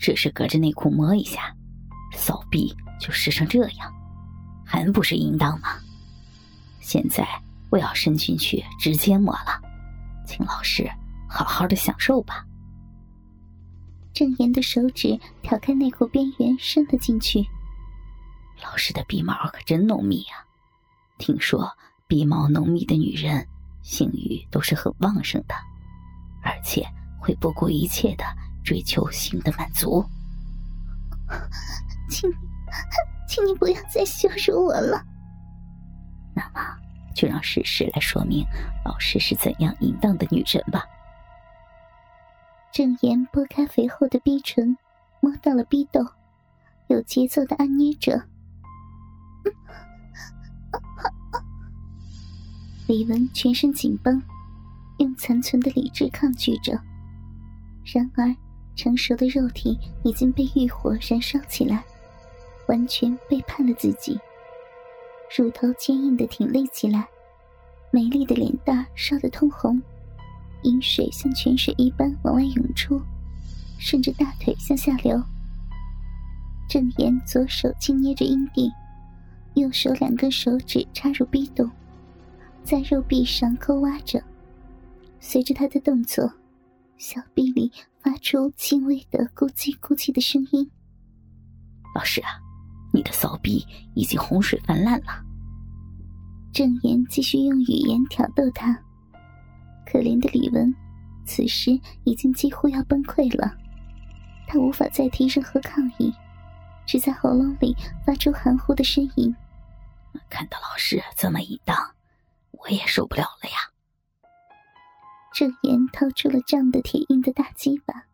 [0.00, 1.54] 只是隔着内裤摸一下，
[2.12, 3.92] 骚逼就湿成这样，
[4.64, 5.74] 还不是应当吗？
[6.80, 7.26] 现在
[7.70, 9.60] 我要伸进去直接摸了，
[10.26, 10.90] 请老师
[11.28, 12.44] 好好的享受吧。
[14.12, 17.46] 郑岩的手指挑开内裤边缘，伸了进去。
[18.62, 20.42] 老师的鼻毛可真浓密啊！
[21.18, 21.70] 听说
[22.08, 23.46] 鼻毛浓密的女人
[23.82, 25.54] 性欲都是很旺盛的，
[26.42, 26.84] 而且
[27.20, 28.24] 会不顾一切的
[28.64, 30.04] 追求性的满足。
[32.08, 32.30] 请，
[33.28, 35.04] 请你不要再羞辱我了。
[36.34, 36.60] 那么，
[37.14, 38.44] 就让事实来说明
[38.84, 40.84] 老师是怎样淫荡的女人吧。
[42.72, 44.76] 郑言拨开肥厚的逼唇，
[45.20, 46.06] 摸到了逼斗，
[46.88, 48.22] 有节奏的按捏着。
[52.86, 54.20] 李文全身紧绷，
[54.98, 56.72] 用残存的理智抗拒着。
[57.84, 58.34] 然而，
[58.80, 61.84] 成熟的肉体已经被欲火燃烧起来，
[62.66, 64.18] 完全背叛了自己。
[65.36, 67.06] 乳头坚硬的挺立起来，
[67.90, 69.78] 美丽的脸蛋烧得通红，
[70.62, 72.98] 饮水像泉水一般往外涌出，
[73.78, 75.22] 顺着大腿向下流。
[76.66, 78.72] 郑言左手轻捏着阴蒂。
[79.56, 81.70] 右手两根手指插入逼洞，
[82.64, 84.22] 在肉壁上抠挖着。
[85.18, 86.32] 随着他的动作，
[86.96, 87.70] 小臂里
[88.02, 90.70] 发出轻微的咕叽咕叽的声音。
[91.94, 92.40] 老师啊，
[92.92, 95.24] 你的骚逼已经洪水泛滥了。
[96.52, 98.76] 郑言继续用语言挑逗他。
[99.86, 100.74] 可怜的李文，
[101.24, 103.52] 此时已经几乎要崩溃了。
[104.46, 106.12] 他无法再提任何抗议，
[106.86, 107.76] 只在喉咙里
[108.06, 109.34] 发出含糊的呻吟。
[110.28, 111.76] 看到老师这么淫荡，
[112.52, 113.56] 我也受不了了呀。
[115.40, 118.04] 郑言掏出了胀得铁硬的大鸡巴，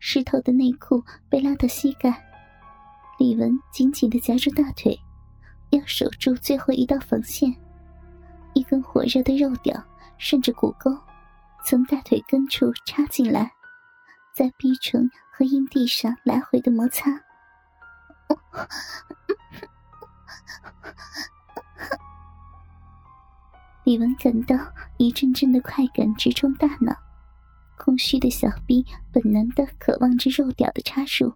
[0.00, 2.28] 湿透的内裤被拉到膝盖，
[3.20, 4.98] 李文紧紧的夹住大腿，
[5.70, 7.54] 要守住最后一道防线。
[8.52, 9.80] 一根火热的肉屌
[10.18, 10.90] 顺着骨沟，
[11.64, 13.52] 从大腿根处插进来，
[14.34, 17.08] 在逼唇和阴蒂上来回的摩擦。
[23.84, 24.56] 李文感到
[24.98, 26.94] 一阵阵的快感直冲大脑，
[27.78, 31.34] 空虚的小臂本能的渴望着肉屌的插入，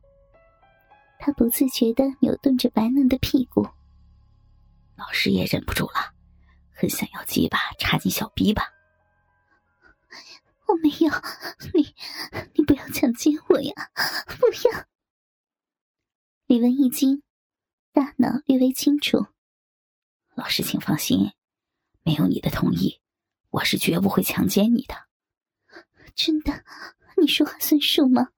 [1.18, 3.66] 他不自觉的扭动着白嫩的屁股。
[4.96, 6.14] 老师也忍不住了，
[6.72, 8.64] 很想要鸡巴插进小臂吧？
[10.66, 11.10] 我没有，
[11.72, 11.94] 你
[12.54, 13.74] 你不要强奸我呀！
[14.38, 14.84] 不要！
[16.46, 17.22] 李文一惊。
[17.92, 19.26] 大脑略微清楚，
[20.34, 21.30] 老师，请放心，
[22.04, 23.00] 没有你的同意，
[23.48, 24.94] 我是绝不会强奸你的。
[26.14, 26.64] 真的，
[27.16, 28.28] 你说话算数吗？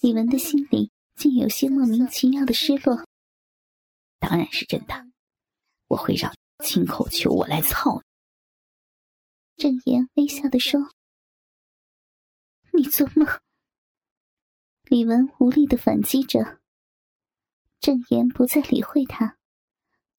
[0.00, 3.06] 李文的心里竟有些莫名其妙的失落。
[4.18, 5.06] 当然是真的，
[5.86, 6.34] 我会让
[6.64, 8.02] 亲口求我来操
[9.56, 9.62] 你。
[9.62, 10.90] 郑言微笑的说
[12.74, 13.26] ：“你做梦。”
[14.84, 16.60] 李文无力的反击着。
[17.78, 19.38] 郑言不再理会他，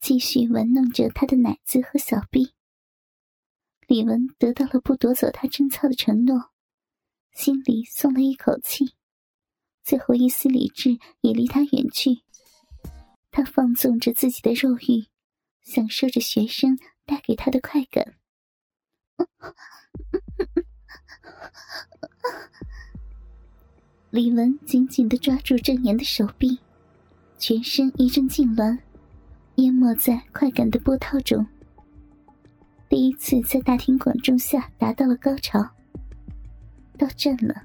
[0.02, 2.54] 继续玩弄着他的奶子和小臂。
[3.88, 6.50] 李文得到了不夺走他贞操的承诺，
[7.32, 8.96] 心里松了一口气，
[9.84, 12.24] 最后一丝理智也离他远去。
[13.30, 15.06] 他放纵着自己的肉欲，
[15.62, 18.16] 享受着学生带给他的快感。
[24.10, 26.60] 李文紧紧的抓住郑岩的手臂。
[27.38, 28.78] 全身一阵痉挛，
[29.62, 31.46] 淹没在快感的波涛中。
[32.90, 35.64] 第一次在大庭广众下达到了高潮。
[36.98, 37.62] 到站了，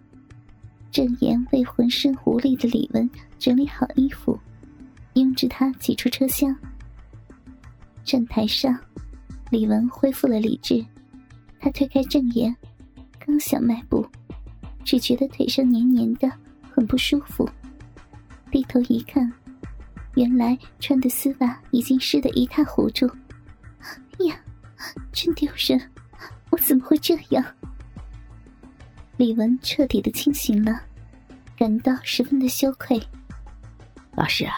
[0.90, 3.08] 郑言为浑身无力的李文
[3.38, 4.38] 整理好衣服，
[5.14, 6.54] 拥着他挤出车厢。
[8.04, 8.78] 站台上，
[9.50, 10.84] 李文恢复了理智，
[11.58, 12.54] 他推开郑言，
[13.18, 14.06] 刚想迈步，
[14.84, 16.31] 只觉得腿上黏黏的，
[16.70, 17.49] 很不舒服。
[18.50, 19.32] 低头一看。
[20.16, 23.06] 原来穿的丝袜已经湿得一塌糊涂，
[24.24, 24.34] 呀，
[25.12, 25.78] 真丢人！
[26.48, 27.44] 我怎么会这样？
[29.18, 30.80] 李文彻底的清醒了，
[31.54, 32.98] 感到十分的羞愧。
[34.12, 34.54] 老师啊，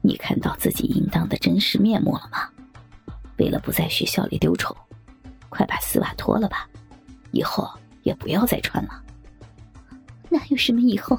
[0.00, 2.48] 你看到自己应当的真实面目了吗？
[3.36, 4.76] 为了不在学校里丢丑，
[5.48, 6.68] 快把丝袜脱了吧，
[7.32, 7.68] 以后
[8.04, 9.02] 也不要再穿了。
[10.30, 11.18] 哪有什么以后？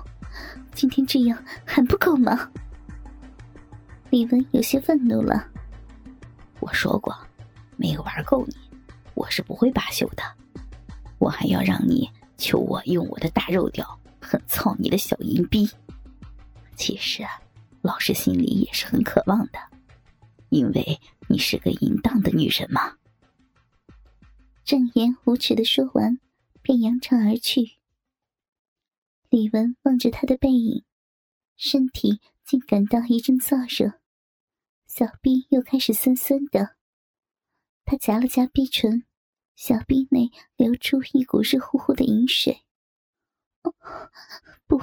[0.74, 2.50] 今天这样还不够吗？
[4.16, 5.46] 李文有些愤怒了。
[6.62, 7.14] 我说过，
[7.76, 8.56] 没有玩够你，
[9.14, 10.24] 我是不会罢休的。
[11.20, 15.70] 我还要让你求我用我的大肉屌狠操你的小淫逼。
[16.78, 17.42] 其实啊，
[17.82, 19.60] 老师心里也是很渴望的，
[20.48, 20.98] 因为
[21.28, 22.94] 你是个淫荡的女人嘛。
[24.64, 26.18] 郑言无耻的说完，
[26.62, 27.74] 便扬长而去。
[29.30, 30.86] 李文望着他的背影，
[31.58, 34.00] 身体竟感到一阵燥热，
[34.98, 36.78] 小臂又开始酸酸的。
[37.84, 39.04] 他夹了夹逼唇，
[39.54, 42.62] 小臂内流出一股热乎乎的饮水。
[43.64, 43.74] 哦
[44.66, 44.82] 不，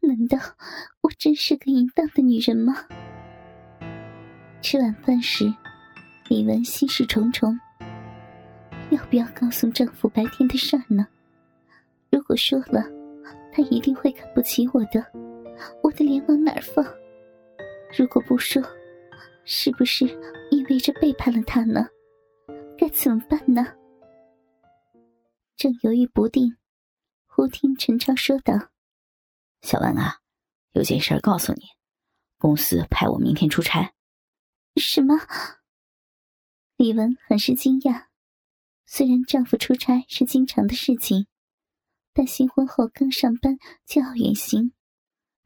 [0.00, 0.38] 难道
[1.02, 2.86] 我真是个淫荡的女人吗？
[4.62, 5.52] 吃晚饭时，
[6.30, 7.54] 李文心事重重。
[8.90, 11.06] 要不要告诉丈夫白天的事儿呢？
[12.10, 12.82] 如果说了，
[13.52, 15.04] 他一定会看不起我的，
[15.82, 16.82] 我的脸往哪儿放？
[17.94, 18.62] 如果不说，
[19.50, 20.04] 是不是
[20.50, 21.88] 意味着背叛了他呢？
[22.76, 23.64] 该怎么办呢？
[25.56, 26.58] 正犹豫不定，
[27.26, 28.52] 忽听陈超说道
[29.62, 30.18] ：“小文啊，
[30.72, 31.62] 有件事告诉你，
[32.36, 33.94] 公司派我明天出差。”
[34.76, 35.14] 什么？
[36.76, 38.08] 李文很是惊讶。
[38.84, 41.26] 虽然丈夫出差是经常的事情，
[42.12, 43.56] 但新婚后刚上班
[43.86, 44.74] 就要远行，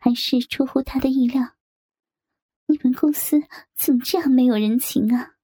[0.01, 1.55] 还是出乎她的意料。
[2.67, 3.41] 你们公司
[3.77, 5.35] 怎么这样没有人情啊？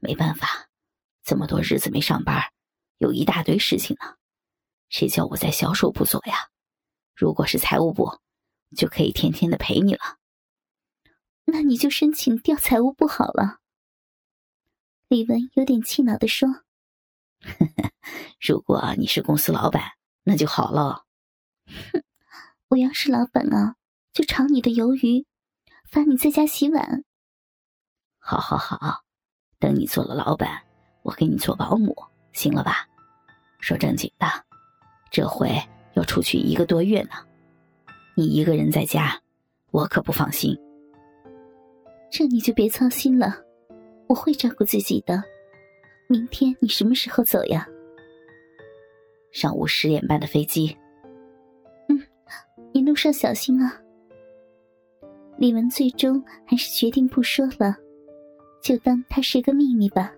[0.00, 0.68] 没办法，
[1.22, 2.52] 这么多日子没上班，
[2.98, 4.16] 有一大堆事情呢。
[4.88, 6.48] 谁叫我在销售部做呀？
[7.14, 8.18] 如果是财务部，
[8.76, 10.18] 就可以天天的陪你了。
[11.44, 13.58] 那你就申请调财务部好了。
[15.08, 16.48] 李文有点气恼的说。
[18.40, 19.92] 如果你是公司老板，
[20.22, 21.06] 那就好了。
[21.66, 22.02] 哼，
[22.68, 23.76] 我要是老板啊，
[24.12, 25.26] 就炒你的鱿鱼，
[25.90, 27.02] 罚你在家洗碗。
[28.20, 29.02] 好好好，
[29.58, 30.62] 等你做了老板，
[31.02, 31.96] 我给你做保姆，
[32.32, 32.88] 行了吧？
[33.58, 34.26] 说正经的，
[35.10, 35.50] 这回
[35.94, 37.10] 要出去一个多月呢，
[38.14, 39.20] 你一个人在家，
[39.72, 40.56] 我可不放心。
[42.08, 43.42] 这你就别操心了，
[44.08, 45.20] 我会照顾自己的。
[46.06, 47.66] 明天你什么时候走呀？
[49.32, 50.76] 上午十点半的飞机。
[51.88, 52.00] 嗯，
[52.72, 53.80] 你路上小心啊。
[55.40, 57.74] 李文最终还是决定不说了，
[58.60, 60.12] 就当它是个秘密吧。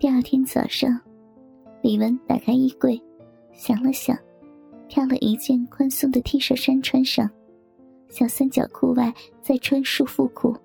[0.00, 1.00] 第二天早上，
[1.80, 3.00] 李文打开衣柜，
[3.52, 4.18] 想了想，
[4.88, 7.30] 挑了一件宽松的 T 恤衫穿上，
[8.08, 10.56] 小三角裤外再穿束缚裤，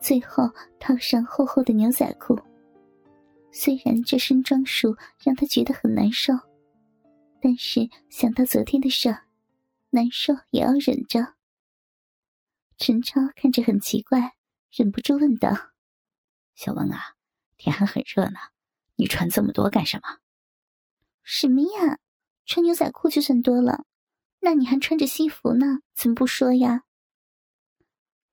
[0.00, 0.48] 最后
[0.80, 2.34] 套上厚厚的牛仔裤。
[3.50, 6.32] 虽然这身装束让他觉得很难受，
[7.42, 9.14] 但是想到昨天的事，
[9.90, 11.34] 难受也要忍着。
[12.84, 14.34] 陈超看着很奇怪，
[14.72, 15.50] 忍不住问道
[16.56, 17.14] ：“小文啊，
[17.56, 18.40] 天还很热呢，
[18.96, 20.18] 你穿这么多干什么
[21.22, 22.00] ？”“什么呀？
[22.44, 23.84] 穿牛仔裤就算多了，
[24.40, 26.82] 那你还穿着西服呢，怎么不说呀？”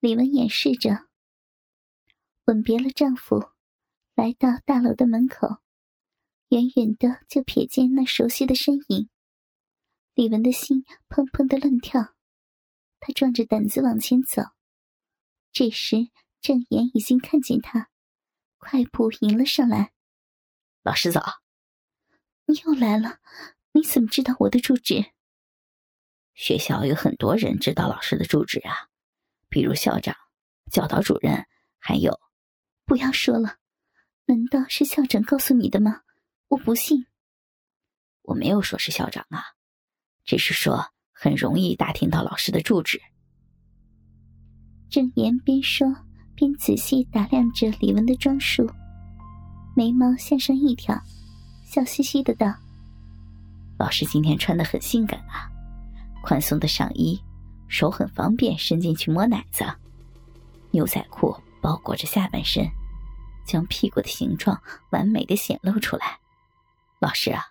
[0.00, 1.06] 李文掩饰着，
[2.46, 3.52] 吻别了丈夫。
[4.16, 5.58] 来到大楼的门口，
[6.48, 9.08] 远远的就瞥见那熟悉的身影。
[10.14, 12.16] 李文的心砰砰的乱跳，
[13.00, 14.42] 他壮着胆子往前走。
[15.50, 15.96] 这时
[16.40, 17.90] 郑岩已经看见他，
[18.58, 19.92] 快步迎了上来
[20.84, 21.40] ：“老师早。
[22.46, 23.18] ”“你又来了，
[23.72, 25.12] 你怎么知道我的住址
[26.34, 28.88] ？”“学校有很多人知道老师的住址啊，
[29.48, 30.14] 比如校长、
[30.70, 31.46] 教导主任，
[31.78, 32.20] 还有……
[32.84, 33.56] 不要说了。”
[34.26, 36.02] 难道是校长告诉你的吗？
[36.46, 37.06] 我不信。
[38.22, 39.42] 我没有说是校长啊，
[40.24, 42.98] 只是说很容易打听到老师的住址。
[44.88, 45.86] 郑言边说
[46.34, 48.66] 边仔细打量着李文的装束，
[49.76, 50.98] 眉毛向上一挑，
[51.62, 52.54] 笑嘻嘻的道
[53.78, 55.44] ：“老师今天穿的很性感啊，
[56.22, 57.22] 宽松的上衣，
[57.68, 59.62] 手很方便伸进去摸奶子，
[60.70, 62.66] 牛仔裤包裹着下半身。”
[63.44, 64.58] 将屁股的形状
[64.90, 66.18] 完美的显露出来，
[66.98, 67.44] 老师啊，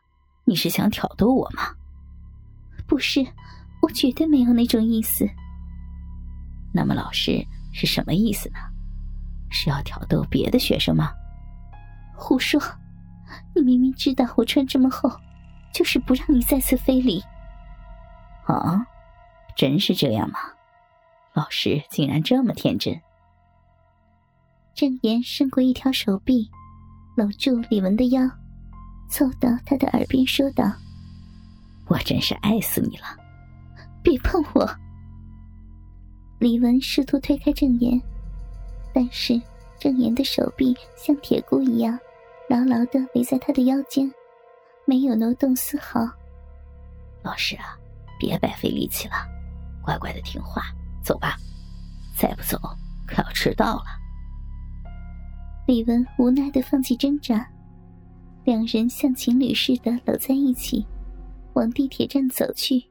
[0.45, 1.75] 你是想挑逗我吗？
[2.87, 3.23] 不是，
[3.81, 5.27] 我绝对没有那种意思。
[6.73, 8.57] 那么老师是什么意思呢？
[9.49, 11.11] 是要挑逗别的学生吗？
[12.15, 12.61] 胡说！
[13.55, 15.09] 你明明知道我穿这么厚，
[15.73, 17.23] 就是不让你再次非礼。
[18.45, 18.85] 啊，
[19.55, 20.39] 真是这样吗？
[21.33, 22.99] 老师竟然这么天真。
[24.75, 26.49] 郑言伸过一条手臂，
[27.15, 28.21] 搂住李文的腰，
[29.09, 30.71] 凑到他的耳边说道
[31.87, 33.05] ：“我真是爱死你了，
[34.09, 34.67] 别碰我！”
[36.39, 38.01] 李文试图推开郑言，
[38.91, 39.39] 但是
[39.77, 41.99] 郑言的手臂像铁箍一样，
[42.49, 44.11] 牢牢的围在他的腰间，
[44.85, 45.99] 没有挪动丝毫。
[47.21, 47.77] 老师啊，
[48.19, 49.13] 别白费力气了，
[49.83, 50.63] 乖乖的听话，
[51.03, 51.35] 走吧。
[52.17, 52.57] 再不走，
[53.05, 53.83] 可要迟到了。
[55.67, 57.47] 李文无奈的放弃挣扎，
[58.43, 60.83] 两人像情侣似的搂在一起，
[61.53, 62.88] 往地铁站走去。